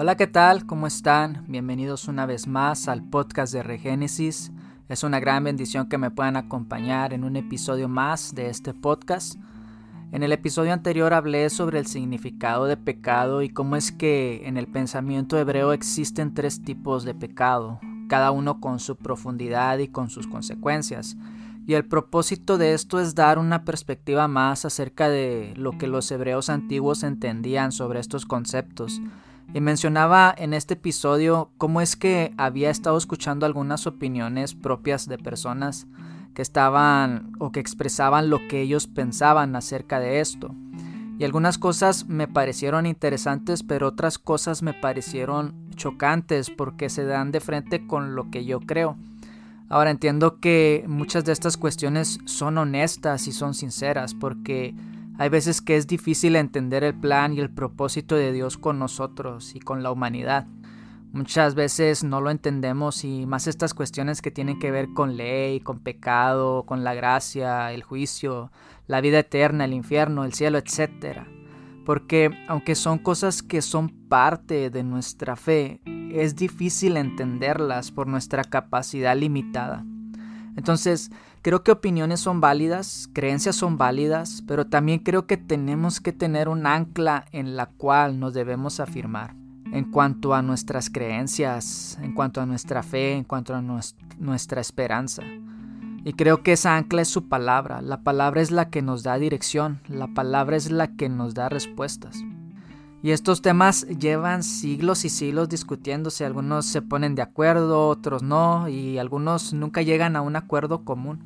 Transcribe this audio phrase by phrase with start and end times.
[0.00, 0.64] Hola, ¿qué tal?
[0.64, 1.44] ¿Cómo están?
[1.48, 4.52] Bienvenidos una vez más al podcast de Regénesis.
[4.88, 9.34] Es una gran bendición que me puedan acompañar en un episodio más de este podcast.
[10.12, 14.56] En el episodio anterior hablé sobre el significado de pecado y cómo es que en
[14.56, 20.10] el pensamiento hebreo existen tres tipos de pecado, cada uno con su profundidad y con
[20.10, 21.16] sus consecuencias.
[21.66, 26.08] Y el propósito de esto es dar una perspectiva más acerca de lo que los
[26.12, 29.02] hebreos antiguos entendían sobre estos conceptos
[29.52, 35.18] y mencionaba en este episodio cómo es que había estado escuchando algunas opiniones propias de
[35.18, 35.86] personas
[36.34, 40.54] que estaban o que expresaban lo que ellos pensaban acerca de esto.
[41.18, 47.32] Y algunas cosas me parecieron interesantes, pero otras cosas me parecieron chocantes porque se dan
[47.32, 48.96] de frente con lo que yo creo.
[49.68, 54.74] Ahora entiendo que muchas de estas cuestiones son honestas y son sinceras porque
[55.18, 59.56] hay veces que es difícil entender el plan y el propósito de Dios con nosotros
[59.56, 60.46] y con la humanidad.
[61.12, 65.58] Muchas veces no lo entendemos y más estas cuestiones que tienen que ver con ley,
[65.58, 68.52] con pecado, con la gracia, el juicio,
[68.86, 71.22] la vida eterna, el infierno, el cielo, etc.
[71.84, 75.80] Porque aunque son cosas que son parte de nuestra fe,
[76.12, 79.84] es difícil entenderlas por nuestra capacidad limitada.
[80.56, 81.10] Entonces,
[81.42, 86.48] creo que opiniones son válidas, creencias son válidas, pero también creo que tenemos que tener
[86.48, 89.34] un ancla en la cual nos debemos afirmar
[89.72, 95.22] en cuanto a nuestras creencias, en cuanto a nuestra fe, en cuanto a nuestra esperanza.
[96.04, 97.82] Y creo que esa ancla es su palabra.
[97.82, 101.48] La palabra es la que nos da dirección, la palabra es la que nos da
[101.48, 102.24] respuestas.
[103.00, 108.68] Y estos temas llevan siglos y siglos discutiéndose, algunos se ponen de acuerdo, otros no,
[108.68, 111.20] y algunos nunca llegan a un acuerdo común.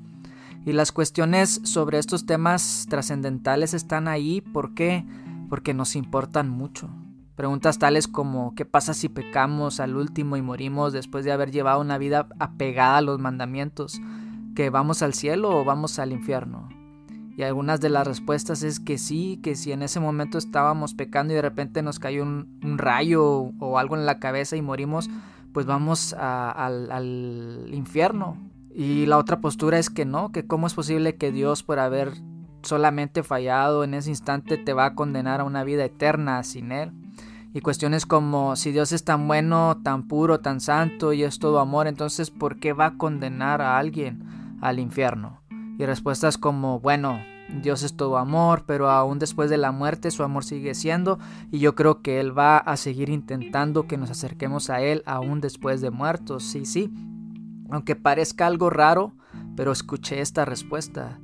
[0.67, 5.07] Y las cuestiones sobre estos temas trascendentales están ahí, ¿por qué?
[5.49, 6.91] Porque nos importan mucho.
[7.37, 11.81] Preguntas tales como ¿qué pasa si pecamos al último y morimos después de haber llevado
[11.81, 14.01] una vida apegada a los mandamientos?
[14.55, 16.82] ¿Que vamos al cielo o vamos al infierno?
[17.37, 21.33] Y algunas de las respuestas es que sí, que si en ese momento estábamos pecando
[21.33, 25.09] y de repente nos cayó un, rayo o algo en la cabeza y morimos,
[25.53, 28.37] pues vamos al, al infierno.
[28.75, 32.13] Y la otra postura es que no, que cómo es posible que Dios por haber
[32.63, 36.93] solamente fallado en ese instante te va a condenar a una vida eterna sin Él.
[37.55, 41.61] Y cuestiones como si Dios es tan bueno, tan puro, tan santo y es todo
[41.61, 45.42] amor, entonces ¿por qué va a condenar a alguien al infierno?
[45.79, 47.21] Y respuestas como, bueno,
[47.61, 51.19] Dios es todo amor, pero aún después de la muerte su amor sigue siendo
[51.51, 55.41] y yo creo que Él va a seguir intentando que nos acerquemos a Él aún
[55.41, 56.45] después de muertos.
[56.45, 56.93] Sí, sí.
[57.71, 59.15] Aunque parezca algo raro,
[59.57, 61.19] pero escuché esta respuesta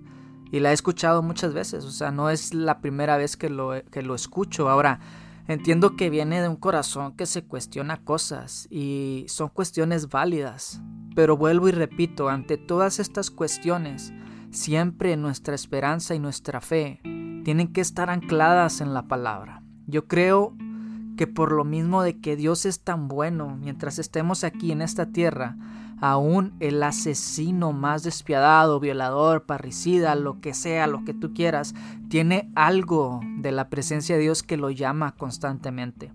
[0.50, 3.72] y la he escuchado muchas veces, o sea, no es la primera vez que lo,
[3.90, 4.68] que lo escucho.
[4.68, 5.00] Ahora,
[5.46, 10.80] entiendo que viene de un corazón que se cuestiona cosas y son cuestiones válidas,
[11.14, 14.12] pero vuelvo y repito, ante todas estas cuestiones,
[14.50, 17.00] Siempre nuestra esperanza y nuestra fe
[17.44, 19.62] tienen que estar ancladas en la palabra.
[19.86, 20.56] Yo creo
[21.16, 25.06] que por lo mismo de que Dios es tan bueno, mientras estemos aquí en esta
[25.06, 25.56] tierra,
[26.00, 31.74] aún el asesino más despiadado, violador, parricida, lo que sea, lo que tú quieras,
[32.08, 36.12] tiene algo de la presencia de Dios que lo llama constantemente.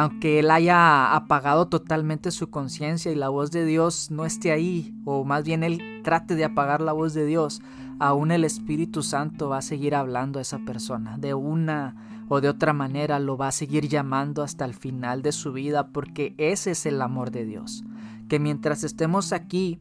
[0.00, 4.94] Aunque él haya apagado totalmente su conciencia y la voz de Dios no esté ahí,
[5.04, 7.60] o más bien él trate de apagar la voz de Dios,
[7.98, 11.18] aún el Espíritu Santo va a seguir hablando a esa persona.
[11.18, 11.96] De una
[12.28, 15.88] o de otra manera lo va a seguir llamando hasta el final de su vida
[15.88, 17.82] porque ese es el amor de Dios.
[18.28, 19.80] Que mientras estemos aquí,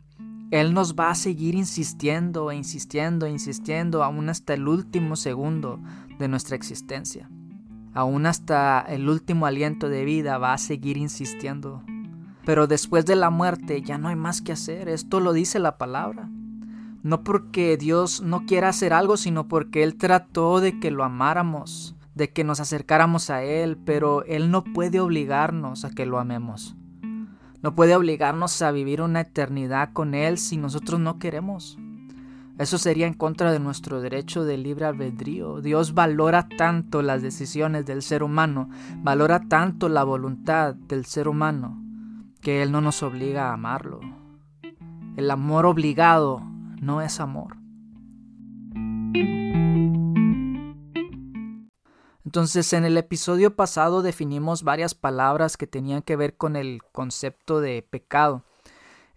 [0.49, 5.79] Él nos va a seguir insistiendo e insistiendo e insistiendo aún hasta el último segundo
[6.17, 7.29] de nuestra existencia.
[7.97, 11.83] Aún hasta el último aliento de vida va a seguir insistiendo
[12.47, 14.87] pero después de la muerte ya no hay más que hacer.
[14.87, 16.29] Esto lo dice la palabra.
[17.03, 21.97] No porque Dios no quiera hacer algo, sino porque Él trató de que lo amáramos,
[22.15, 26.77] de que nos acercáramos a Él, pero Él no puede obligarnos a que lo amemos.
[27.61, 31.77] No puede obligarnos a vivir una eternidad con Él si nosotros no queremos.
[32.57, 35.61] Eso sería en contra de nuestro derecho de libre albedrío.
[35.61, 41.79] Dios valora tanto las decisiones del ser humano, valora tanto la voluntad del ser humano,
[42.41, 43.99] que Él no nos obliga a amarlo.
[45.15, 46.41] El amor obligado
[46.81, 47.57] no es amor.
[52.25, 57.61] Entonces, en el episodio pasado definimos varias palabras que tenían que ver con el concepto
[57.61, 58.46] de pecado.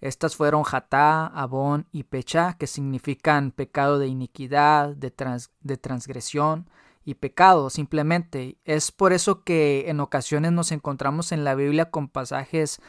[0.00, 5.12] Estas fueron jatá, abón y pecha, que significan pecado de iniquidad, de,
[5.61, 6.69] de transgresión
[7.05, 8.58] y pecado, simplemente.
[8.64, 12.81] Es por eso que en ocasiones nos encontramos en la Biblia con pasajes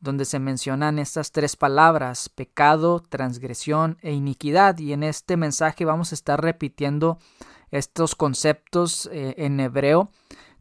[0.00, 4.78] donde se mencionan estas tres palabras, pecado, transgresión e iniquidad.
[4.78, 7.18] Y en este mensaje vamos a estar repitiendo
[7.70, 10.10] estos conceptos eh, en hebreo.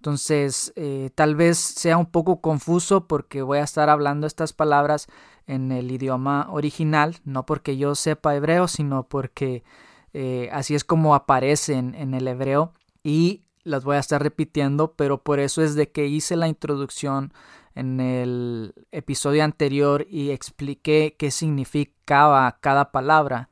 [0.03, 5.07] Entonces, eh, tal vez sea un poco confuso porque voy a estar hablando estas palabras
[5.47, 9.63] en el idioma original, no porque yo sepa hebreo, sino porque
[10.11, 15.23] eh, así es como aparecen en el hebreo y las voy a estar repitiendo, pero
[15.23, 17.31] por eso es de que hice la introducción
[17.73, 23.47] en el episodio anterior y expliqué qué significaba cada palabra.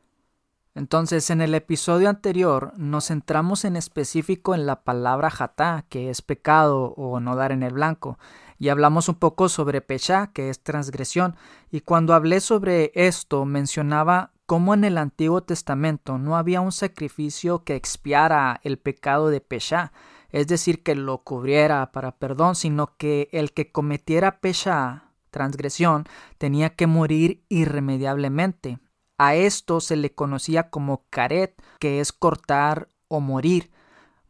[0.73, 6.21] Entonces, en el episodio anterior nos centramos en específico en la palabra jatá, que es
[6.21, 8.17] pecado o no dar en el blanco,
[8.57, 11.35] y hablamos un poco sobre pechá, que es transgresión,
[11.71, 17.65] y cuando hablé sobre esto mencionaba cómo en el Antiguo Testamento no había un sacrificio
[17.65, 19.91] que expiara el pecado de pechá,
[20.29, 26.05] es decir, que lo cubriera para perdón, sino que el que cometiera pechá, transgresión,
[26.37, 28.79] tenía que morir irremediablemente.
[29.23, 33.69] A esto se le conocía como caret, que es cortar o morir.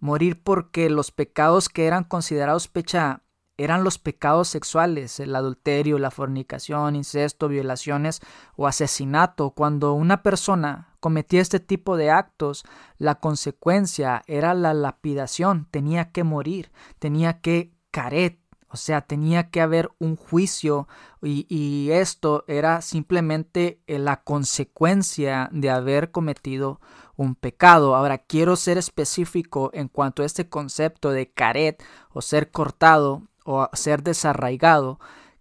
[0.01, 3.23] Morir porque los pecados que eran considerados pecha
[3.55, 8.19] eran los pecados sexuales, el adulterio, la fornicación, incesto, violaciones
[8.57, 9.51] o asesinato.
[9.51, 12.65] Cuando una persona cometía este tipo de actos,
[12.97, 18.40] la consecuencia era la lapidación, tenía que morir, tenía que caret,
[18.71, 20.87] o sea, tenía que haber un juicio
[21.21, 26.79] y, esto era simplemente eh, la consecuencia de haber cometido
[27.17, 27.95] un pecado.
[27.95, 33.69] Ahora, quiero ser específico en cuanto a este concepto de caret o ser cortado o
[33.73, 34.99] ser desarraigado,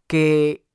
[0.08, 0.66] que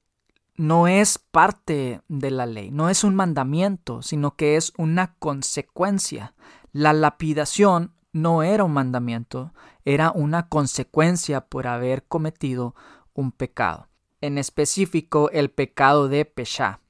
[0.56, 6.34] no es parte de la ley, no es un mandamiento, sino que es una consecuencia.
[6.72, 9.52] La lapidación no era un mandamiento,
[9.86, 12.76] era una consecuencia por haber cometido
[13.14, 13.88] un pecado.
[14.20, 16.82] En específico, el pecado de Peshá.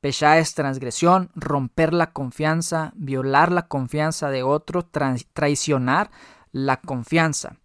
[0.00, 6.10] Peshá es transgresión, romper la confianza, violar la confianza de otro, traicionar
[6.52, 7.58] la confianza.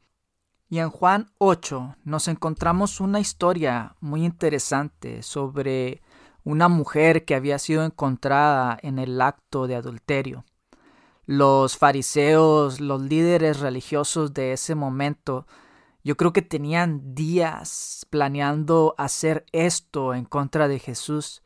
[0.69, 6.01] Y en Juan 8 nos encontramos una historia muy interesante sobre
[6.43, 10.45] una mujer que había sido encontrada en el acto de adulterio
[11.25, 15.47] los fariseos, los líderes religiosos de ese momento,
[16.03, 21.41] yo creo que tenían días planeando hacer esto en contra de Jesús.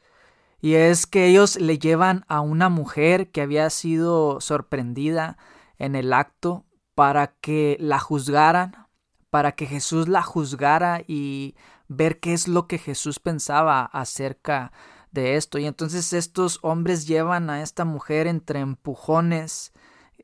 [0.61, 5.37] Y es que ellos le llevan a una mujer que había sido sorprendida
[5.77, 8.87] en el acto para que la juzgaran,
[9.29, 11.55] para que Jesús la juzgara y
[11.87, 15.57] ver qué es lo que Jesús pensaba acerca de esto.
[15.57, 19.73] Y entonces estos hombres llevan a esta mujer entre empujones,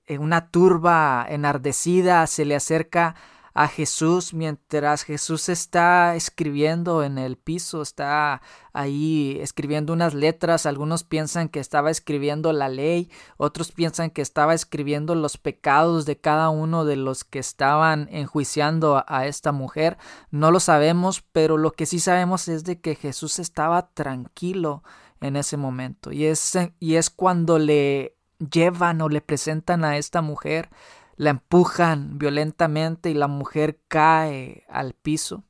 [0.07, 3.15] en una turba enardecida, se le acerca
[3.55, 8.41] a Jesús mientras Jesús está escribiendo en el piso, está
[8.73, 14.53] ahí escribiendo unas letras, algunos piensan que estaba escribiendo la ley, otros piensan que estaba
[14.53, 19.97] escribiendo los pecados de cada uno de los que estaban enjuiciando a, esta mujer,
[20.31, 24.83] no lo sabemos, pero lo que sí sabemos es de que Jesús estaba tranquilo
[25.21, 26.11] en ese momento.
[26.11, 30.69] Y es, y es cuando le llevan o le presentan a esta mujer
[31.17, 35.43] la empujan violentamente y la mujer cae al piso.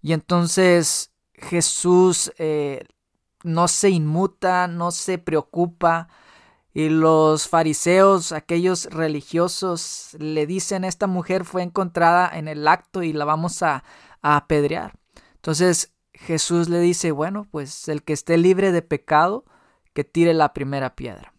[0.00, 2.84] Y entonces Jesús eh,
[3.44, 6.08] no se inmuta, no se preocupa.
[6.74, 13.12] Y los fariseos, aquellos religiosos, le dicen, esta mujer fue encontrada en el acto y
[13.12, 13.84] la vamos a,
[14.22, 14.98] a apedrear.
[15.34, 19.44] Entonces Jesús le dice, bueno, pues el que esté libre de pecado,
[19.92, 21.34] que tire la primera piedra.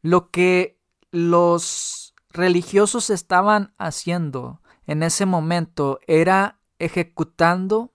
[0.00, 0.78] Lo que
[1.10, 2.07] los
[2.38, 7.92] religiosos estaban haciendo en ese momento era ejecutando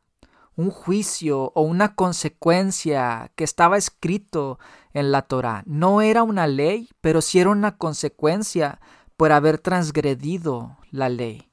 [0.55, 4.59] un juicio o una consecuencia que estaba escrito
[4.93, 5.63] en la Torah.
[5.65, 8.79] No era una ley, pero sí era una consecuencia
[9.17, 11.50] por haber transgredido la ley.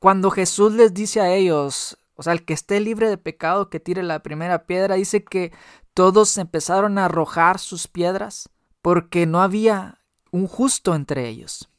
[0.00, 3.78] Cuando Jesús les dice a ellos, o sea, el que esté libre de pecado que
[3.78, 5.52] tire la primera piedra, dice que
[5.94, 8.50] todos empezaron a arrojar sus piedras
[8.82, 10.00] porque no había
[10.32, 11.70] un justo entre ellos.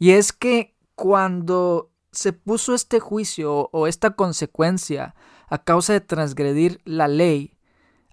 [0.00, 5.14] Y es que cuando se puso este juicio o esta consecuencia
[5.46, 7.58] a causa de transgredir la ley,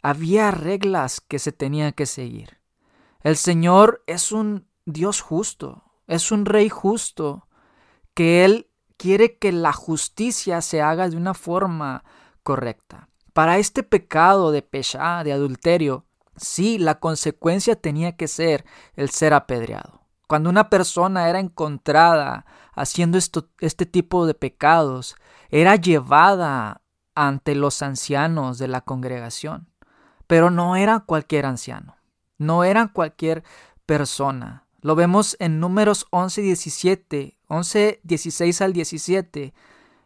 [0.04, 2.60] había reglas que se tenían que seguir.
[3.22, 7.48] El Señor es un Dios justo, es un Rey justo,
[8.14, 12.04] que Él quiere que la justicia se haga de una forma
[12.44, 13.08] correcta.
[13.32, 18.66] Para este pecado de pecha, de adulterio, sí, la consecuencia tenía que ser
[18.96, 20.07] el ser apedreado.
[20.28, 25.16] Cuando una persona era encontrada haciendo esto, este tipo de pecados,
[25.50, 26.82] era llevada
[27.16, 29.70] ante los ancianos de la congregación.
[30.28, 31.96] Pero no era cualquier anciano,
[32.38, 33.44] no era cualquier
[33.86, 34.66] persona.
[34.82, 39.54] Lo vemos en números 11 y 17, 11, 16 al 17.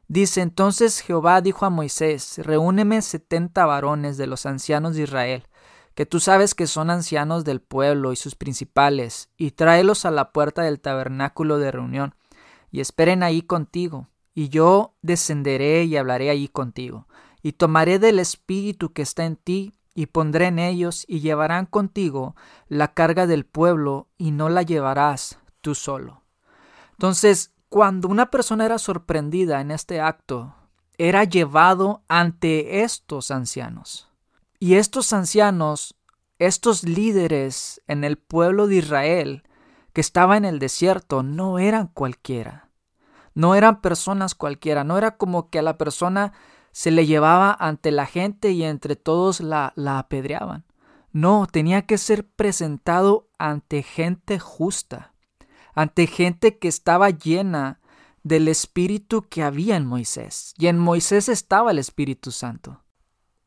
[0.07, 5.47] Dice, entonces Jehová dijo a Moisés, reúneme setenta varones de los ancianos de Israel,
[5.95, 10.31] que tú sabes que son ancianos del pueblo y sus principales, y tráelos a la
[10.31, 12.15] puerta del tabernáculo de reunión,
[12.71, 17.07] y esperen ahí contigo, y yo descenderé y hablaré allí contigo,
[17.41, 22.35] y tomaré del espíritu que está en ti, y pondré en ellos, y llevarán contigo
[22.67, 26.23] la carga del pueblo, y no la llevarás tú solo.
[26.93, 30.55] Entonces, cuando una persona era sorprendida en este acto,
[30.97, 34.10] era llevado ante estos ancianos.
[34.63, 35.95] Y estos ancianos,
[36.37, 39.43] estos líderes en el pueblo de Israel
[39.91, 42.69] que estaba en el desierto, no eran cualquiera.
[43.33, 44.83] No eran personas cualquiera.
[44.83, 46.33] No era como que a la persona
[46.71, 50.63] se le llevaba ante la gente y entre todos la, la apedreaban.
[51.11, 55.15] No, tenía que ser presentado ante gente justa,
[55.73, 57.79] ante gente que estaba llena
[58.21, 60.53] del espíritu que había en Moisés.
[60.59, 62.83] Y en Moisés estaba el Espíritu Santo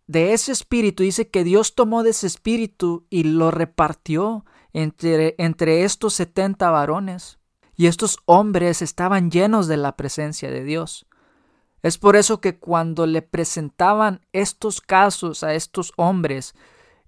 [0.06, 5.84] de ese espíritu, dice que Dios tomó de ese espíritu y lo repartió entre, entre
[5.84, 7.38] estos setenta varones.
[7.76, 11.06] Y estos hombres estaban llenos de la presencia de Dios.
[11.82, 16.54] Es por eso que cuando le presentaban estos casos a estos hombres,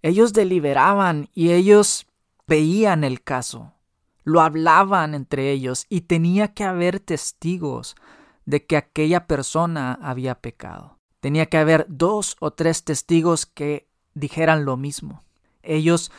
[0.02, 2.06] ellos deliberaban y ellos
[2.46, 3.72] veían el caso,
[4.22, 7.96] lo hablaban entre ellos y tenía que haber testigos
[8.44, 10.95] de que aquella persona había pecado.
[11.26, 15.24] Tenía que haber dos o tres testigos que dijeran lo mismo.
[15.64, 16.12] Ellos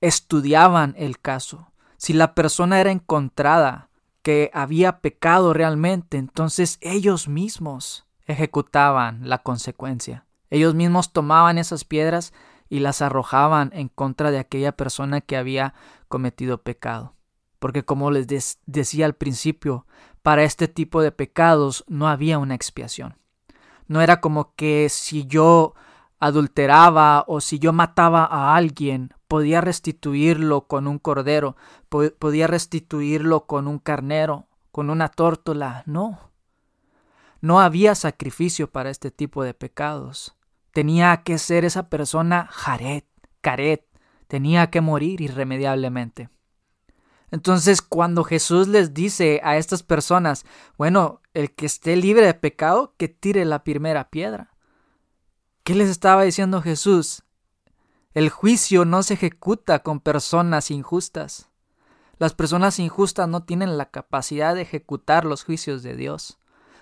[0.00, 1.72] estudiaban el caso.
[1.96, 3.88] Si la persona era encontrada
[4.22, 10.26] que había pecado realmente, entonces ellos mismos ejecutaban la consecuencia.
[10.48, 12.32] Ellos mismos tomaban esas piedras
[12.68, 15.74] y las arrojaban en contra de aquella persona que había
[16.06, 17.16] cometido pecado.
[17.58, 18.28] Porque como les
[18.66, 19.88] decía al principio,
[20.22, 23.16] para este tipo de pecados no había una expiación.
[23.88, 25.74] No era como que si yo
[26.18, 31.56] adulteraba o si yo mataba a alguien, podía restituirlo con un cordero,
[31.88, 35.82] podía restituirlo con un carnero, con una tórtola.
[35.86, 36.30] No.
[37.40, 40.36] No había sacrificio para este tipo de pecados.
[40.72, 43.06] Tenía que ser esa persona jaret,
[43.40, 43.86] caret,
[44.28, 46.28] tenía que morir irremediablemente.
[47.32, 50.44] Entonces, cuando Jesús les dice a estas personas,
[50.76, 54.54] bueno, el que esté libre de pecado, que tire la primera piedra.
[55.64, 57.22] ¿Qué les estaba diciendo Jesús?
[58.12, 61.48] El juicio no se ejecuta con personas injustas.
[62.18, 66.38] Las personas injustas no tienen la capacidad de ejecutar los juicios de Dios.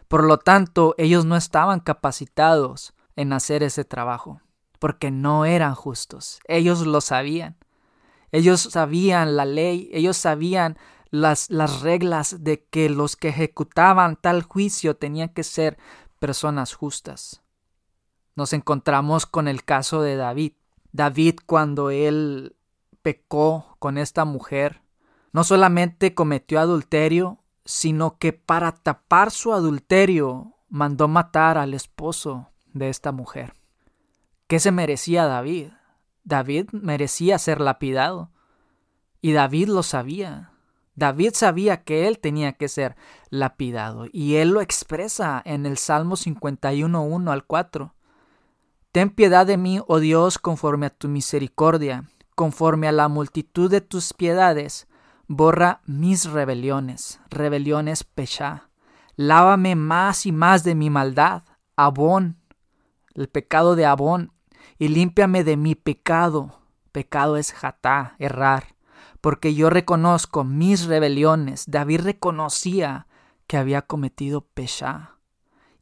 [0.08, 4.40] Por lo tanto, ellos no estaban capacitados en hacer ese trabajo,
[4.80, 6.40] porque no eran justos.
[6.48, 7.56] Ellos lo sabían.
[8.32, 10.78] Ellos sabían la ley, ellos sabían
[11.10, 15.78] las, las reglas de que los que ejecutaban tal juicio tenían que ser
[16.18, 17.42] personas justas.
[18.36, 20.52] Nos encontramos con el caso de David.
[20.92, 22.56] David cuando él
[23.02, 24.82] pecó con esta mujer,
[25.32, 32.88] no solamente cometió adulterio, sino que para tapar su adulterio mandó matar al esposo de
[32.88, 33.54] esta mujer.
[34.46, 35.70] ¿Qué se merecía David?
[36.24, 38.30] David merecía ser lapidado.
[39.20, 40.50] Y David lo sabía.
[40.94, 42.94] David sabía que él tenía que ser
[43.30, 47.94] lapidado y él lo expresa en el Salmo 51.1 al 4.
[48.92, 53.80] Ten piedad de mí, oh Dios, conforme a tu misericordia, conforme a la multitud de
[53.80, 54.88] tus piedades,
[55.26, 58.68] borra mis rebeliones, rebeliones pechá.
[59.16, 61.44] Lávame más y más de mi maldad,
[61.76, 62.36] Abón,
[63.14, 64.32] el pecado de Abón,
[64.80, 66.58] y límpiame de mi pecado.
[66.90, 68.80] Pecado es jatá, errar
[69.20, 71.64] porque yo reconozco mis rebeliones.
[71.68, 73.06] David reconocía
[73.46, 75.18] que había cometido pecado.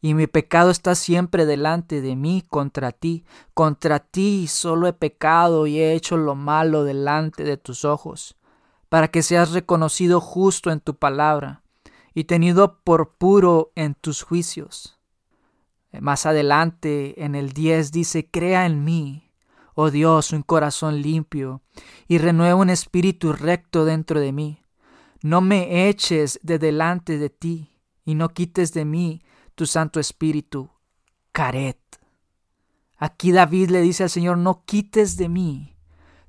[0.00, 3.24] Y mi pecado está siempre delante de mí contra ti.
[3.54, 8.36] Contra ti solo he pecado y he hecho lo malo delante de tus ojos,
[8.88, 11.62] para que seas reconocido justo en tu palabra
[12.14, 14.97] y tenido por puro en tus juicios.
[16.00, 19.28] Más adelante, en el 10 dice, crea en mí
[19.80, 21.62] oh Dios, un corazón limpio,
[22.08, 24.64] y renueva un espíritu recto dentro de mí.
[25.22, 29.22] No me eches de delante de ti, y no quites de mí
[29.54, 30.68] tu Santo Espíritu.
[31.30, 31.78] Caret.
[32.96, 35.76] Aquí David le dice al Señor, no quites de mí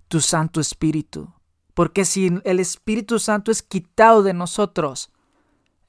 [0.09, 1.33] tu Santo Espíritu,
[1.73, 5.11] Porque si el Espíritu Santo es quitado de nosotros,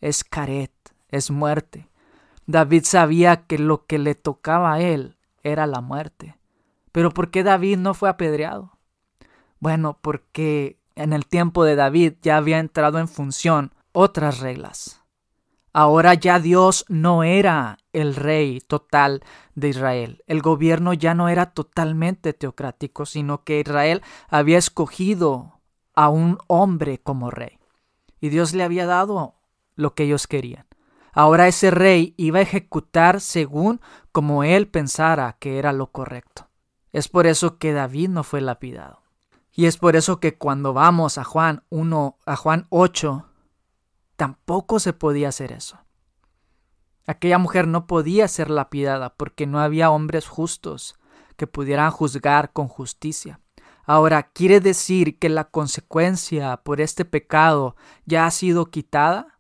[0.01, 0.73] es caret,
[1.11, 1.90] es muerte.
[2.51, 6.37] David sabía que lo que le tocaba a él era la muerte.
[6.93, 8.77] Pero ¿por qué David no fue apedreado?
[9.61, 15.01] Bueno, porque en el tiempo de David ya había entrado en función otras reglas.
[15.73, 19.23] Ahora ya Dios no era el rey total
[19.55, 20.25] de Israel.
[20.27, 25.61] El gobierno ya no era totalmente teocrático, sino que Israel había escogido
[25.95, 27.59] a un hombre como rey.
[28.21, 29.37] Y Dios le había dado
[29.77, 30.67] lo que ellos querían.
[31.13, 33.81] Ahora ese rey iba a ejecutar según
[34.13, 36.49] como él pensara que era lo correcto.
[36.93, 39.03] Es por eso que David no fue lapidado.
[39.53, 43.27] Y es por eso que cuando vamos a Juan 1, a Juan 8,
[44.17, 45.79] tampoco se podía hacer eso.
[47.07, 50.97] Aquella mujer no podía ser lapidada porque no había hombres justos
[51.37, 53.41] que pudieran juzgar con justicia.
[53.85, 57.75] Ahora, ¿quiere decir que la consecuencia por este pecado
[58.05, 59.40] ya ha sido quitada?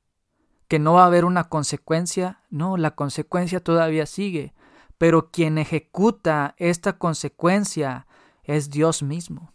[0.70, 2.44] ¿Que no va a haber una consecuencia?
[2.48, 4.54] No, la consecuencia todavía sigue.
[4.98, 8.06] Pero quien ejecuta esta consecuencia
[8.44, 9.52] es Dios mismo.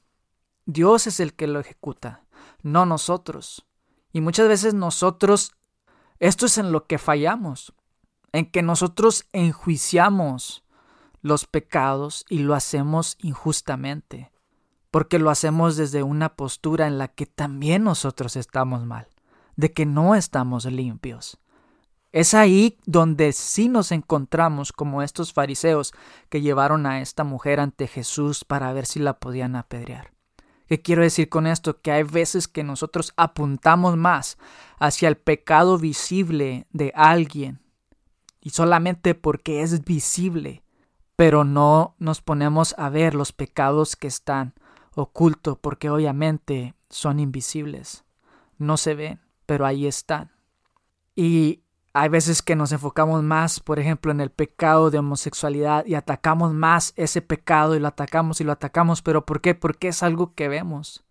[0.66, 2.26] Dios es el que lo ejecuta,
[2.64, 3.66] no nosotros.
[4.12, 5.54] Y muchas veces nosotros,
[6.20, 7.74] esto es en lo que fallamos,
[8.34, 10.66] en que nosotros enjuiciamos
[11.22, 14.34] los pecados y lo hacemos injustamente,
[14.92, 19.08] porque lo hacemos desde una postura en la que también nosotros estamos mal,
[19.56, 21.40] de que no estamos limpios.
[22.12, 25.94] Es ahí donde sí nos encontramos como estos fariseos
[26.30, 30.16] que llevaron a esta mujer ante Jesús para ver si la podían apedrear.
[30.68, 31.82] ¿Qué quiero decir con esto?
[31.82, 34.38] Que hay veces que nosotros apuntamos más
[34.80, 37.60] hacia el pecado visible de alguien
[38.42, 40.64] y solamente porque es visible,
[41.16, 44.54] pero no nos ponemos a ver los pecados que están
[44.96, 48.06] ocultos porque obviamente son invisibles,
[48.58, 50.32] no se ven, pero ahí están.
[51.16, 55.96] Y hay veces que nos enfocamos más, por ejemplo, en el pecado de homosexualidad y
[55.96, 59.02] atacamos más ese pecado y lo atacamos y lo atacamos.
[59.02, 59.56] ¿Pero por qué?
[59.56, 61.06] Porque es algo que vemos.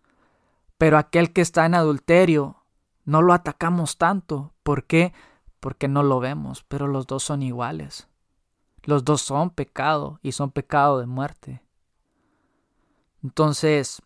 [0.76, 2.64] Pero aquel que está en adulterio,
[3.04, 4.52] no lo atacamos tanto.
[4.62, 5.14] ¿Por qué?
[5.58, 8.08] Porque no lo vemos, pero los dos son iguales.
[8.82, 11.62] Los dos son pecado y son pecado de muerte.
[13.22, 14.02] Entonces,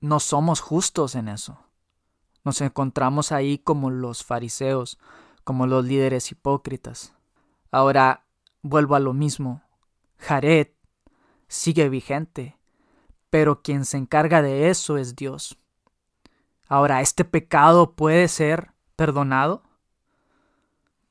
[0.00, 1.60] no somos justos en eso.
[2.44, 4.98] Nos encontramos ahí como los fariseos,
[5.44, 7.14] como los líderes hipócritas.
[7.70, 8.24] Ahora
[8.62, 9.62] vuelvo a lo mismo.
[10.18, 10.68] Jared
[11.48, 12.56] sigue vigente,
[13.30, 15.58] pero quien se encarga de eso es Dios.
[16.68, 19.62] Ahora, ¿este pecado puede ser perdonado?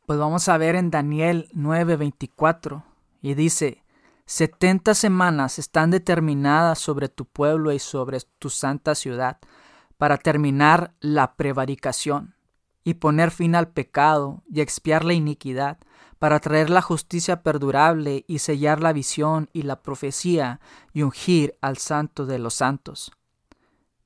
[0.06, 2.84] Pues vamos a ver en Daniel 9:24
[3.22, 3.84] y dice,
[4.26, 9.39] setenta semanas están determinadas sobre tu pueblo y sobre tu santa ciudad
[10.01, 12.33] para terminar la prevaricación
[12.83, 15.77] y poner fin al pecado y expiar la iniquidad,
[16.17, 20.59] para traer la justicia perdurable y sellar la visión y la profecía
[20.91, 23.11] y ungir al santo de los santos.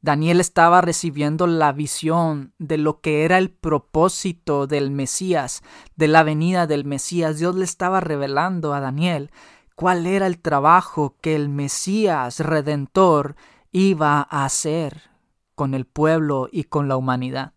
[0.01, 5.63] Daniel estaba recibiendo la visión de lo que era el propósito del Mesías,
[5.95, 7.39] de la venida del Mesías.
[7.39, 9.31] Dios le estaba revelando a Daniel
[9.75, 13.37] cuál era el trabajo que el Mesías redentor
[13.71, 15.14] iba a hacer
[15.55, 17.53] con el pueblo y con la humanidad.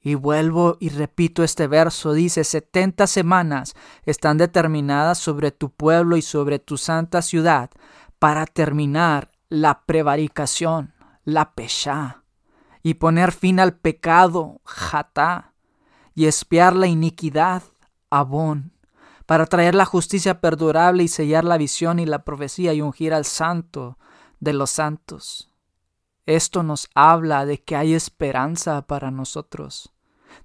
[0.00, 3.74] Y vuelvo y repito este verso, dice, setenta semanas
[4.04, 7.70] están determinadas sobre tu pueblo y sobre tu santa ciudad
[8.18, 12.24] para terminar la prevaricación, la pesha,
[12.82, 15.52] y poner fin al pecado, jatá,
[16.14, 17.62] y espiar la iniquidad,
[18.10, 18.72] abón,
[19.26, 23.24] para traer la justicia perdurable y sellar la visión y la profecía y ungir al
[23.24, 23.98] santo
[24.40, 25.47] de los santos.
[26.28, 29.94] Esto nos habla de que hay esperanza para nosotros,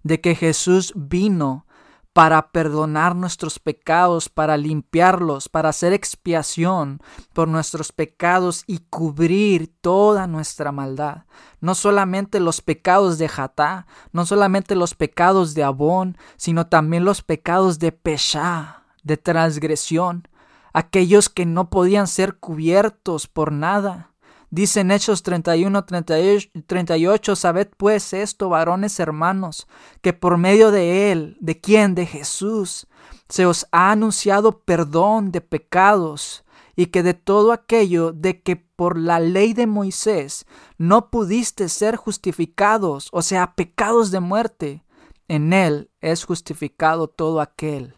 [0.02, 1.68] de que Jesús vino
[2.14, 7.02] para perdonar nuestros pecados, para limpiarlos, para hacer expiación
[7.34, 11.26] por nuestros pecados y cubrir toda nuestra maldad.
[11.60, 17.24] No solamente los pecados de Jatá, no solamente los pecados de Abón, sino también los
[17.24, 20.30] pecados de Peshá, de transgresión,
[20.72, 24.13] aquellos que no podían ser cubiertos por nada.
[24.54, 29.68] Dice en Hechos 31, 38, sabed pues esto, varones hermanos,
[30.04, 31.96] que por medio de él, ¿de quién?
[31.96, 32.86] De Jesús,
[33.28, 38.96] se os ha anunciado perdón de pecados, y que de todo aquello de que por
[38.96, 40.46] la ley de Moisés
[40.78, 44.84] no pudiste ser justificados, o sea, pecados de muerte,
[45.28, 47.96] en él es justificado todo aquel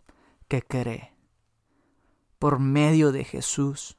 [0.47, 1.11] que cree.
[2.39, 3.97] Por medio de Jesús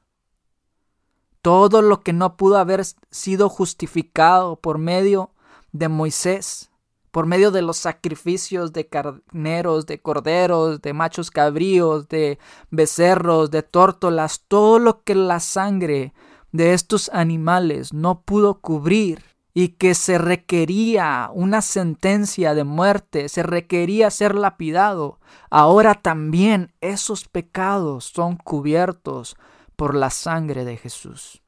[1.46, 2.82] todo lo que no pudo haber
[3.12, 5.30] sido justificado por medio
[5.70, 6.72] de Moisés,
[7.12, 12.40] por medio de los sacrificios de carneros, de corderos, de machos cabríos, de
[12.72, 16.12] becerros, de tórtolas, todo lo que la sangre
[16.50, 19.22] de estos animales no pudo cubrir
[19.54, 27.28] y que se requería una sentencia de muerte, se requería ser lapidado, ahora también esos
[27.28, 29.36] pecados son cubiertos
[29.76, 31.42] por la sangre de Jesús.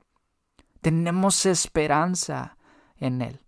[0.81, 2.57] Tenemos esperanza
[2.99, 3.41] en Él.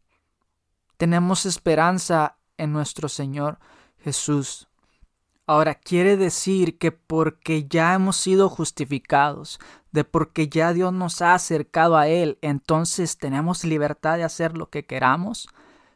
[0.97, 3.59] Tenemos esperanza en nuestro Señor
[3.99, 4.69] Jesús.
[5.47, 9.59] Ahora quiere decir que porque ya hemos sido justificados,
[9.91, 14.71] de porque ya Dios nos ha acercado a Él, entonces tenemos libertad de hacer lo
[14.71, 15.49] que queramos.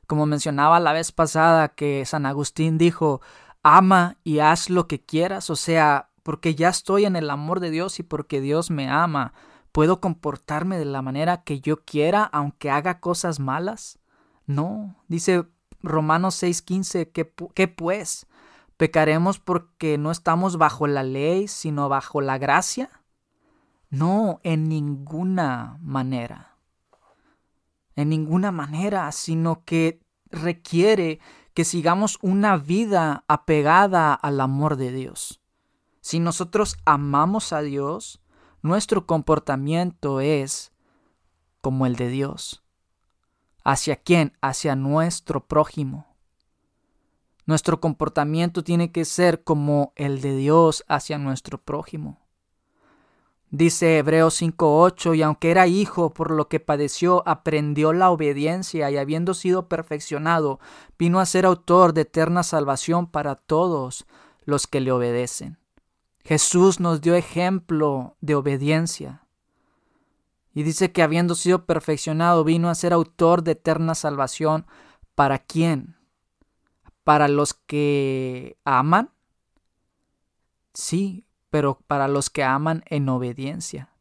[0.07, 3.21] Como mencionaba la vez pasada que San Agustín dijo,
[3.63, 7.71] ama y haz lo que quieras, o sea, porque ya estoy en el amor de
[7.71, 9.35] Dios y porque Dios me ama,
[9.71, 14.01] ¿puedo comportarme de la manera que yo quiera aunque haga cosas malas?
[14.47, 15.45] No, dice
[15.83, 18.27] Romanos 6:15, ¿qué, ¿qué pues?
[18.77, 22.91] ¿Pecaremos porque no estamos bajo la ley, sino bajo la gracia?
[23.91, 26.57] No, en ninguna manera.
[27.97, 31.21] En ninguna manera, sino que requiere
[31.53, 35.44] que sigamos una vida apegada al amor de Dios.
[36.05, 38.21] Si nosotros amamos a Dios,
[38.61, 40.71] nuestro comportamiento es
[41.63, 42.63] como el de Dios.
[43.65, 44.37] ¿Hacia quién?
[44.43, 46.07] Hacia nuestro prójimo.
[47.47, 52.21] Nuestro comportamiento tiene que ser como el de Dios hacia nuestro prójimo.
[53.49, 58.99] Dice Hebreos 5:8, y aunque era hijo, por lo que padeció, aprendió la obediencia y
[58.99, 60.61] habiendo sido perfeccionado,
[60.99, 64.05] vino a ser autor de eterna salvación para todos
[64.45, 65.64] los que le obedecen.
[66.25, 69.27] Jesús nos dio ejemplo de obediencia.
[70.55, 74.67] Y dice que habiendo sido perfeccionado vino a ser autor de eterna salvación.
[75.15, 75.97] ¿Para quién?
[77.03, 79.11] ¿Para los que aman?
[80.73, 83.94] Sí, pero para los que aman en obediencia.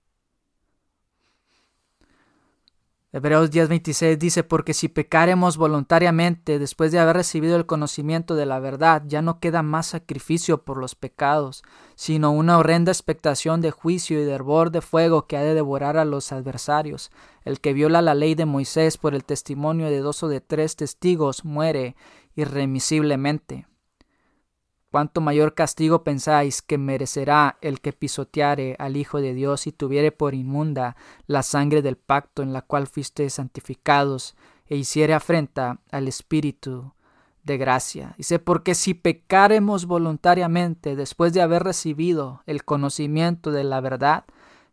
[3.16, 8.60] Hebreos 10:26 dice, porque si pecaremos voluntariamente después de haber recibido el conocimiento de la
[8.60, 11.62] verdad, ya no queda más sacrificio por los pecados,
[11.94, 15.96] sino una horrenda expectación de juicio y de hervor de fuego que ha de devorar
[15.96, 17.12] a los adversarios.
[17.46, 20.76] El que viola la ley de Moisés por el testimonio de dos o de tres
[20.76, 21.96] testigos muere
[22.36, 23.68] irremisiblemente.
[24.94, 30.12] ¿Cuánto mayor castigo pensáis que merecerá el que pisoteare al Hijo de Dios y tuviere
[30.12, 34.36] por inmunda la sangre del pacto en la cual fuisteis santificados
[34.68, 36.94] e hiciere afrenta al Espíritu
[37.42, 38.14] de gracia?
[38.20, 44.26] Dice, porque si pecaremos voluntariamente después de haber recibido el conocimiento de la verdad,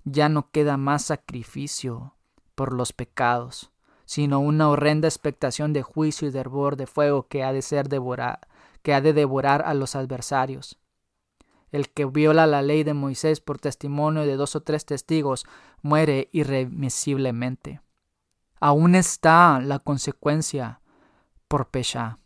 [0.04, 2.14] ya no queda más sacrificio
[2.54, 3.70] por los pecados,
[4.04, 7.88] sino una horrenda expectación de juicio y de hervor de fuego que ha de ser
[7.88, 8.50] devorada
[8.83, 10.79] que ha de devorar a los adversarios.
[11.71, 15.47] El que viola la ley de Moisés por testimonio de dos o tres testigos
[15.83, 17.81] muere irremisiblemente.
[18.59, 20.81] Aún está la consecuencia
[21.49, 22.19] por pecha,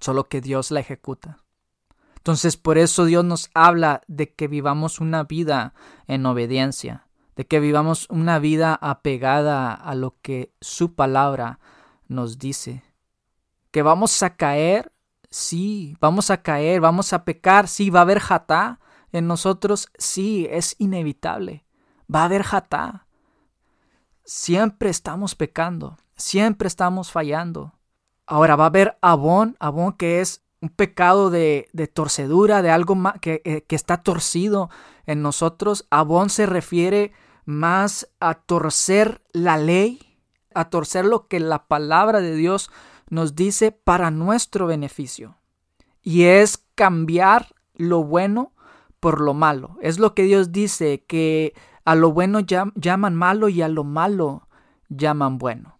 [0.00, 1.44] solo que Dios la ejecuta.
[2.16, 5.74] Entonces por eso Dios nos habla de que vivamos una vida
[6.06, 11.60] en obediencia, de que vivamos una vida apegada a lo que su palabra
[12.08, 12.82] nos dice,
[13.70, 14.92] que vamos a caer
[15.30, 18.80] Sí, vamos a caer, vamos a pecar, sí, va a haber jatá
[19.12, 21.64] en nosotros, sí, es inevitable.
[22.12, 23.06] Va a haber jatá.
[24.24, 27.74] Siempre estamos pecando, siempre estamos fallando.
[28.26, 32.96] Ahora va a haber abón, abón que es un pecado de, de torcedura, de algo
[33.20, 34.70] que, eh, que está torcido
[35.06, 35.86] en nosotros.
[35.90, 37.12] Abón se refiere
[37.44, 40.18] más a torcer la ley,
[40.54, 42.70] a torcer lo que la palabra de Dios
[43.10, 45.36] nos dice para nuestro beneficio.
[46.02, 48.52] Y es cambiar lo bueno
[49.00, 49.78] por lo malo.
[49.80, 54.48] Es lo que Dios dice, que a lo bueno llaman malo y a lo malo
[54.88, 55.78] llaman bueno.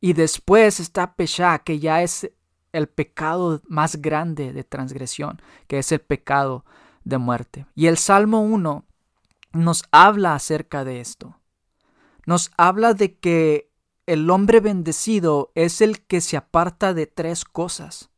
[0.00, 2.30] Y después está Pesha, que ya es
[2.72, 6.64] el pecado más grande de transgresión, que es el pecado
[7.04, 7.66] de muerte.
[7.74, 8.84] Y el Salmo 1
[9.52, 11.38] nos habla acerca de esto.
[12.26, 13.71] Nos habla de que
[14.06, 18.10] el hombre bendecido es el que se aparta de tres cosas.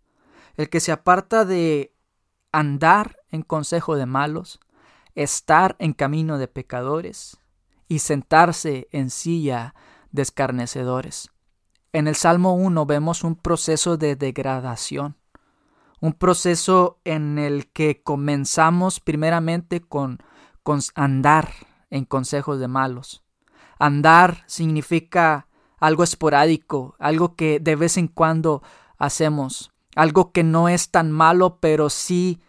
[0.57, 1.95] El que se aparta de
[2.53, 4.61] andar en consejo de malos,
[5.15, 7.39] estar en camino de pecadores
[7.89, 9.75] y sentarse en silla
[10.13, 11.31] de escarnecedores.
[11.93, 15.17] En el Salmo 1 vemos un proceso de degradación,
[16.01, 20.19] un proceso en el que comenzamos primeramente con,
[20.63, 21.51] con andar
[21.91, 23.25] en consejos de malos,
[23.79, 25.49] Andar significa
[25.87, 28.63] algo esporádico, algo que de vez en cuando
[28.97, 32.41] hacemos, algo que no es tan malo, pero sí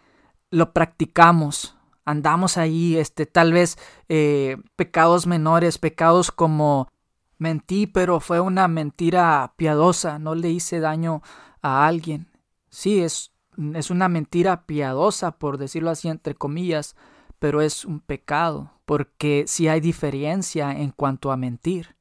[0.50, 1.76] lo practicamos.
[2.04, 6.88] Andamos ahí, este, tal vez eh, pecados menores, pecados como
[7.36, 11.20] mentí, pero fue una mentira piadosa, no le hice daño
[11.60, 12.28] a alguien.
[12.70, 13.32] Sí, es,
[13.74, 16.96] es una mentira piadosa, por decirlo así, entre comillas,
[17.38, 21.95] pero es un pecado, porque sí hay diferencia en cuanto a mentir,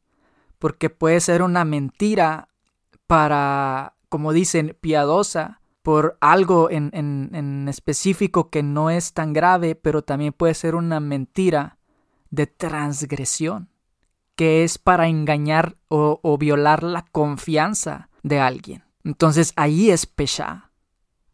[0.60, 2.50] porque puede ser una mentira
[3.08, 10.02] para, como dicen, piadosa, por algo en, en, específico que no es tan grave, pero
[10.02, 11.78] también puede ser una mentira
[12.32, 13.70] de transgresión,
[14.36, 18.84] que es para engañar o, o violar la confianza de alguien.
[19.04, 20.72] Entonces ahí es pecha,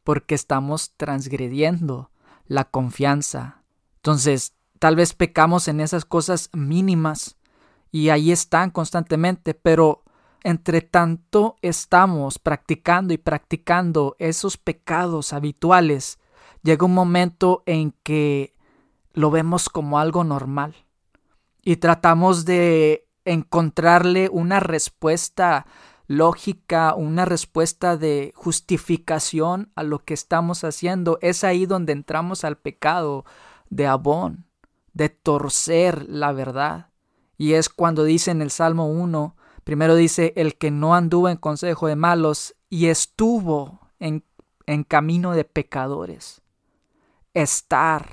[0.03, 2.11] porque estamos transgrediendo
[2.45, 3.63] la confianza.
[3.97, 7.37] Entonces, tal vez pecamos en esas cosas mínimas
[7.91, 10.03] y ahí están constantemente, pero
[10.43, 16.19] entre tanto estamos practicando y practicando esos pecados habituales,
[16.63, 18.55] llega un momento en que
[19.13, 20.75] lo vemos como algo normal
[21.63, 25.65] y tratamos de encontrarle una respuesta
[26.07, 31.19] lógica, una respuesta de justificación a lo que estamos haciendo.
[31.21, 33.25] Es ahí donde entramos al pecado
[33.69, 34.45] de abón,
[34.93, 36.90] de torcer la verdad.
[37.41, 41.37] Y es cuando dice en el Salmo 1, Primero dice, el que no anduvo en
[41.37, 44.23] consejo de malos y estuvo en,
[44.67, 46.43] en camino de pecadores.
[47.33, 48.09] Estar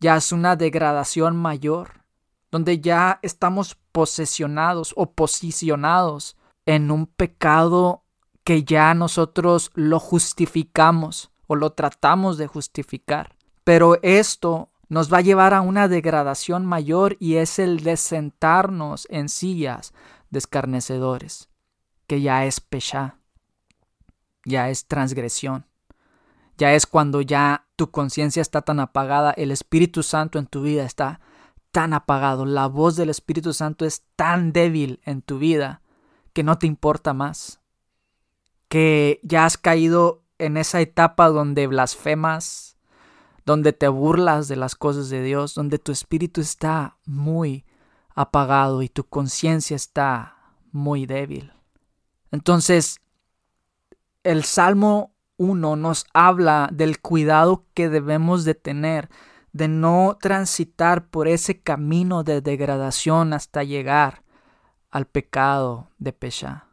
[0.00, 2.02] ya es una degradación mayor,
[2.50, 8.02] donde ya estamos posesionados o posicionados en un pecado
[8.42, 13.36] que ya nosotros lo justificamos o lo tratamos de justificar.
[13.62, 19.06] Pero esto nos va a llevar a una degradación mayor y es el de sentarnos
[19.10, 19.92] en sillas
[20.36, 21.48] escarnecedores,
[22.06, 23.18] que ya es pecha,
[24.44, 25.66] ya es transgresión,
[26.56, 30.84] ya es cuando ya tu conciencia está tan apagada, el Espíritu Santo en tu vida
[30.84, 31.20] está
[31.72, 35.82] tan apagado, la voz del Espíritu Santo es tan débil en tu vida
[36.32, 37.60] que no te importa más,
[38.68, 42.75] que ya has caído en esa etapa donde blasfemas,
[43.46, 47.64] donde te burlas de las cosas de Dios, donde tu espíritu está muy
[48.14, 50.36] apagado y tu conciencia está
[50.72, 51.52] muy débil.
[52.32, 53.00] Entonces,
[54.24, 59.08] el Salmo 1 nos habla del cuidado que debemos de tener
[59.52, 64.22] de no transitar por ese camino de degradación hasta llegar
[64.90, 66.66] al pecado de Pesha.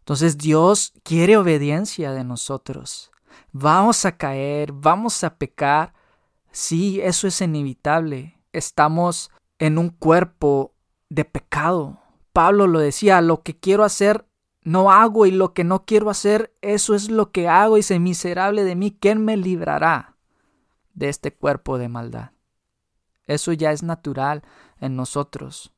[0.00, 3.11] Entonces Dios quiere obediencia de nosotros.
[3.52, 5.92] Vamos a caer, vamos a pecar.
[6.50, 8.38] Sí, eso es inevitable.
[8.52, 10.74] Estamos en un cuerpo
[11.10, 12.00] de pecado.
[12.32, 14.26] Pablo lo decía, lo que quiero hacer
[14.62, 17.98] no hago y lo que no quiero hacer, eso es lo que hago y sé
[17.98, 20.16] miserable de mí, ¿quién me librará
[20.94, 22.30] de este cuerpo de maldad?
[23.26, 24.42] Eso ya es natural
[24.80, 25.72] en nosotros.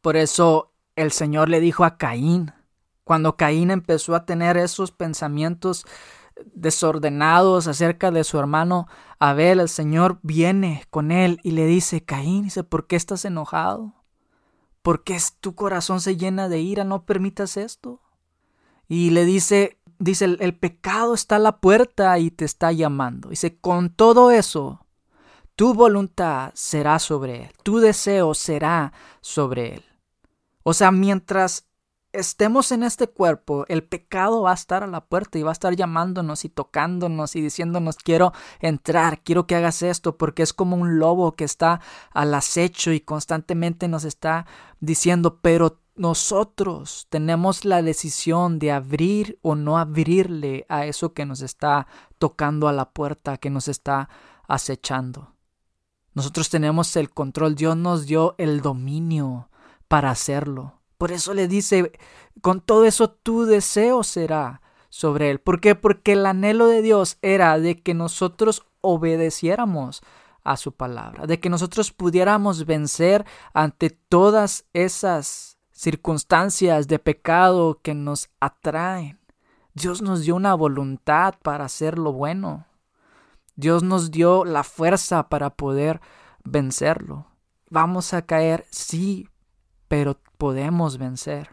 [0.00, 2.52] Por eso el Señor le dijo a Caín,
[3.04, 5.84] cuando Caín empezó a tener esos pensamientos
[6.54, 12.44] desordenados acerca de su hermano Abel, el Señor viene con él y le dice, Caín,
[12.44, 13.94] dice, ¿por qué estás enojado?
[14.82, 16.84] ¿Por qué tu corazón se llena de ira?
[16.84, 18.00] No permitas esto.
[18.88, 23.28] Y le dice, dice, el, el pecado está a la puerta y te está llamando.
[23.28, 24.86] Dice, con todo eso,
[25.54, 29.84] tu voluntad será sobre él, tu deseo será sobre él.
[30.62, 31.66] O sea, mientras
[32.12, 35.52] estemos en este cuerpo, el pecado va a estar a la puerta y va a
[35.52, 40.76] estar llamándonos y tocándonos y diciéndonos quiero entrar, quiero que hagas esto, porque es como
[40.76, 41.80] un lobo que está
[42.12, 44.46] al acecho y constantemente nos está
[44.80, 51.42] diciendo, pero nosotros tenemos la decisión de abrir o no abrirle a eso que nos
[51.42, 51.86] está
[52.18, 54.08] tocando a la puerta, que nos está
[54.48, 55.34] acechando.
[56.14, 59.48] Nosotros tenemos el control, Dios nos dio el dominio
[59.88, 60.79] para hacerlo.
[61.00, 61.92] Por eso le dice,
[62.42, 64.60] con todo eso tu deseo será
[64.90, 65.40] sobre él.
[65.40, 65.74] ¿Por qué?
[65.74, 70.02] Porque el anhelo de Dios era de que nosotros obedeciéramos
[70.44, 77.94] a su palabra, de que nosotros pudiéramos vencer ante todas esas circunstancias de pecado que
[77.94, 79.20] nos atraen.
[79.72, 82.66] Dios nos dio una voluntad para hacer lo bueno.
[83.56, 86.02] Dios nos dio la fuerza para poder
[86.44, 87.24] vencerlo.
[87.70, 89.30] Vamos a caer, sí,
[89.90, 91.50] pero podemos vencer.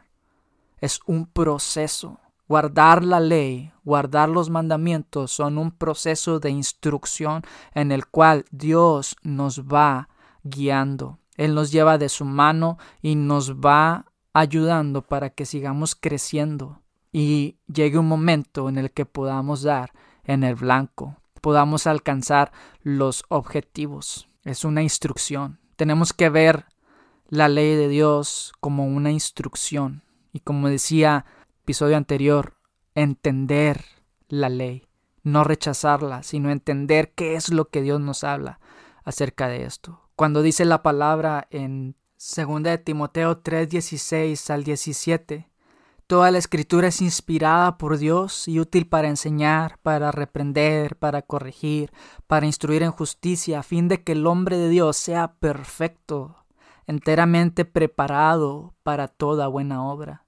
[0.80, 2.19] Es un proceso.
[2.47, 7.41] Guardar la ley, guardar los mandamientos son un proceso de instrucción
[7.73, 10.10] en el cual Dios nos va
[10.43, 11.17] guiando.
[11.36, 17.58] Él nos lleva de su mano y nos va ayudando para que sigamos creciendo y
[17.65, 19.93] llegue un momento en el que podamos dar
[20.26, 22.52] en el blanco, podamos alcanzar
[22.84, 24.30] los objetivos.
[24.43, 25.60] Es una instrucción.
[25.76, 26.67] Tenemos que ver
[27.30, 30.04] la ley de Dios como una instrucción.
[30.34, 31.26] Y como decía
[31.63, 32.56] episodio anterior,
[32.96, 33.84] entender
[34.30, 34.88] la ley,
[35.24, 38.60] no rechazarla, sino entender qué es lo que Dios nos habla
[39.04, 40.02] acerca de esto.
[40.16, 45.50] Cuando dice la palabra en 2 de Timoteo 3:16 al 17,
[46.08, 51.92] Toda la escritura es inspirada por Dios y útil para enseñar, para reprender, para corregir,
[52.28, 56.47] para instruir en justicia, a fin de que el hombre de Dios sea perfecto,
[56.88, 60.26] enteramente preparado para toda buena obra.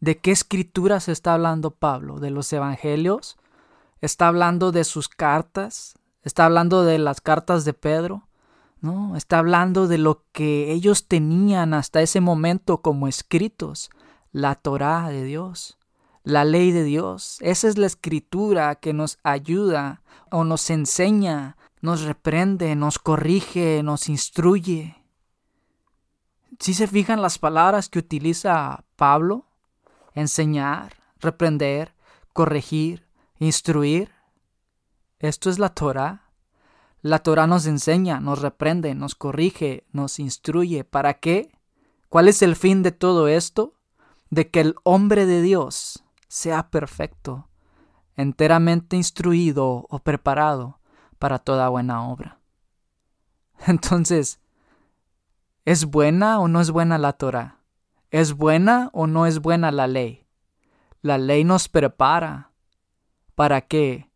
[0.00, 2.18] ¿De qué escrituras está hablando Pablo?
[2.18, 3.36] ¿De los evangelios?
[4.00, 5.94] ¿Está hablando de sus cartas?
[6.22, 8.26] ¿Está hablando de las cartas de Pedro?
[8.80, 13.90] No, está hablando de lo que ellos tenían hasta ese momento como escritos
[14.32, 15.78] la Torá de Dios,
[16.24, 17.36] la ley de Dios.
[17.40, 24.08] Esa es la escritura que nos ayuda o nos enseña, nos reprende, nos corrige, nos
[24.08, 25.01] instruye.
[26.58, 29.46] Si se fijan las palabras que utiliza Pablo,
[30.14, 31.94] enseñar, reprender,
[32.32, 33.06] corregir,
[33.38, 34.10] instruir,
[35.18, 36.30] esto es la Torah.
[37.00, 40.84] La Torah nos enseña, nos reprende, nos corrige, nos instruye.
[40.84, 41.50] ¿Para qué?
[42.08, 43.74] ¿Cuál es el fin de todo esto?
[44.32, 47.50] de que el hombre de Dios sea perfecto,
[48.16, 50.80] enteramente instruido o preparado
[51.18, 52.40] para toda buena obra.
[53.66, 54.40] Entonces,
[55.64, 57.58] ¿es buena o no es buena la Torah?
[58.10, 60.26] ¿Es buena o no es buena la ley?
[61.00, 62.52] La ley nos prepara.
[63.34, 64.10] ¿Para qué?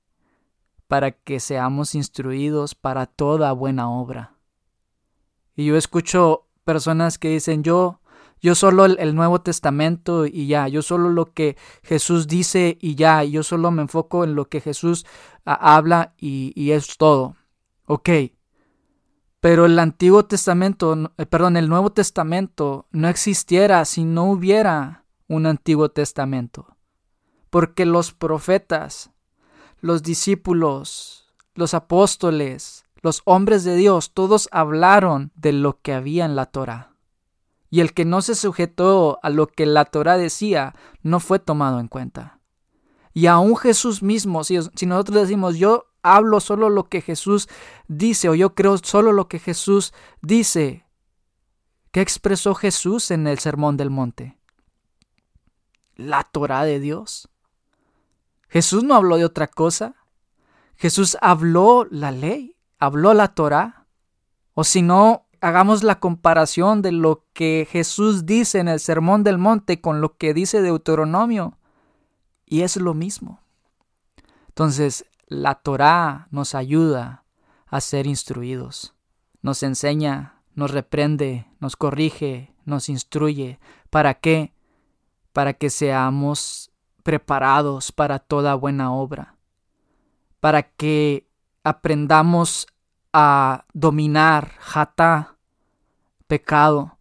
[0.86, 4.34] Para que seamos instruidos para toda buena obra.
[5.54, 8.00] Y yo escucho personas que dicen, yo
[8.40, 13.24] yo solo el, Nuevo Testamento y ya, yo solo lo que Jesús dice y ya,
[13.24, 15.06] yo solo me enfoco en lo que Jesús
[15.44, 17.36] ah, habla y, y, es todo.
[17.86, 18.10] Ok,
[19.40, 25.46] pero el Antiguo Testamento, eh, perdón, el Nuevo Testamento no existiera si no hubiera un
[25.46, 26.76] Antiguo Testamento.
[27.50, 29.10] Porque los profetas,
[29.80, 36.36] los discípulos, los apóstoles, los hombres de Dios, todos hablaron de lo que había en
[36.36, 36.96] la Torah
[37.70, 41.80] y el que no se sujetó a lo que la Torah decía no fue tomado
[41.80, 42.40] en cuenta.
[43.12, 47.48] Y aún Jesús mismo, si, si, nosotros decimos yo hablo solo lo que Jesús
[47.88, 49.92] dice o yo creo solo lo que Jesús
[50.22, 50.86] dice,
[51.90, 54.38] ¿qué expresó Jesús en el Sermón del Monte?
[55.96, 57.28] La Torah de Dios.
[58.48, 59.96] Jesús no habló de otra cosa.
[60.76, 63.86] Jesús habló la ley, habló la Torah.
[64.54, 69.38] O si no, hagamos la comparación de lo que Jesús dice en el Sermón del
[69.38, 71.58] Monte con lo que dice Deuteronomio.
[72.44, 73.40] Y es lo mismo.
[74.48, 77.24] Entonces, la Torá nos ayuda
[77.66, 78.94] a ser instruidos.
[79.42, 83.58] Nos enseña, nos reprende, nos corrige, nos instruye.
[83.90, 84.52] ¿Para qué?
[85.32, 86.70] Para que seamos
[87.02, 89.36] preparados para toda buena obra.
[90.40, 91.28] Para que
[91.64, 92.66] aprendamos
[93.12, 95.36] a dominar jata,
[96.26, 96.98] pecado,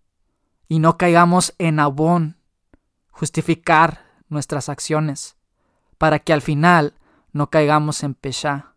[0.68, 2.38] y no caigamos en abón,
[3.12, 5.38] justificar nuestras acciones,
[5.98, 6.94] para que al final
[7.36, 8.76] no caigamos en peshá,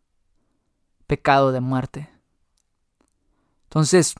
[1.06, 2.10] pecado de muerte.
[3.66, 4.16] Entonces,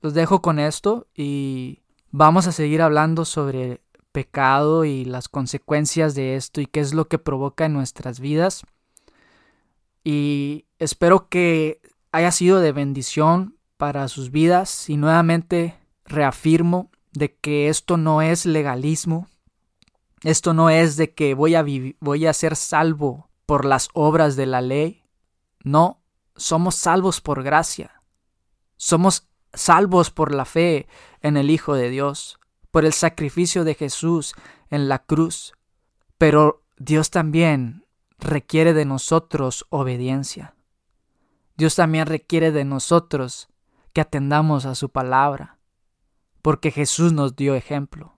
[0.00, 6.34] los dejo con esto y vamos a seguir hablando sobre pecado y las consecuencias de
[6.34, 8.64] esto y qué es lo que provoca en nuestras vidas.
[10.02, 11.80] Y espero que
[12.10, 18.44] haya sido de bendición para sus vidas y nuevamente reafirmo de que esto no es
[18.44, 19.28] legalismo,
[20.22, 21.64] esto no es de que voy a,
[22.00, 25.04] voy a ser salvo por las obras de la ley,
[25.62, 26.02] no,
[26.36, 28.02] somos salvos por gracia,
[28.76, 30.86] somos salvos por la fe
[31.20, 32.38] en el Hijo de Dios,
[32.70, 34.34] por el sacrificio de Jesús
[34.70, 35.54] en la cruz,
[36.18, 37.86] pero Dios también
[38.18, 40.54] requiere de nosotros obediencia.
[41.56, 43.48] Dios también requiere de nosotros
[43.92, 45.58] que atendamos a su palabra,
[46.42, 48.17] porque Jesús nos dio ejemplo.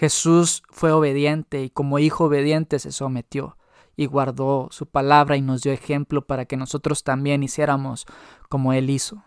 [0.00, 3.58] Jesús fue obediente y como hijo obediente se sometió
[3.96, 8.06] y guardó su palabra y nos dio ejemplo para que nosotros también hiciéramos
[8.48, 9.22] como Él hizo.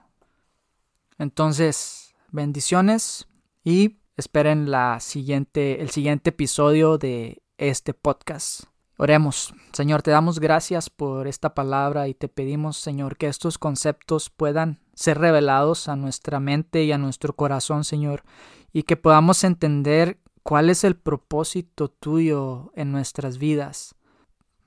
[1.19, 3.27] Entonces, bendiciones
[3.63, 8.63] y esperen la siguiente, el siguiente episodio de este podcast.
[8.97, 14.31] Oremos, Señor, te damos gracias por esta palabra y te pedimos, Señor, que estos conceptos
[14.31, 18.23] puedan ser revelados a nuestra mente y a nuestro corazón, Señor,
[18.71, 23.95] y que podamos entender cuál es el propósito tuyo en nuestras vidas,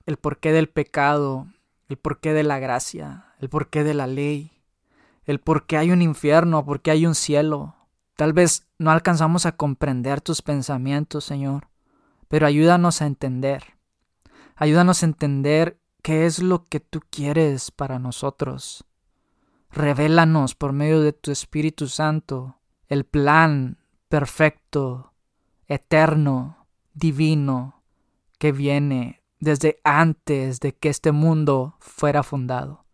[0.06, 1.46] el porqué del pecado,
[1.88, 4.52] el porqué de la gracia, el porqué de la ley,
[5.24, 7.74] el por qué hay un infierno, por qué hay un cielo.
[8.16, 11.68] Tal vez no alcanzamos a comprender tus pensamientos, Señor,
[12.28, 13.74] pero ayúdanos a entender.
[14.54, 18.84] Ayúdanos a entender qué es lo que tú quieres para nosotros.
[19.70, 22.56] Revélanos por medio de tu Espíritu Santo
[22.88, 25.12] el plan perfecto,
[25.68, 27.82] eterno, divino,
[28.38, 32.84] que viene desde antes de que este mundo fuera fundado.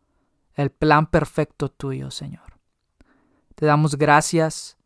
[0.55, 2.59] El plan perfecto tuyo, Señor.
[3.55, 4.77] Te damos gracias,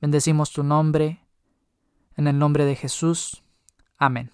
[0.00, 1.24] bendecimos tu nombre,
[2.16, 3.42] en el nombre de Jesús.
[3.96, 4.30] Amén.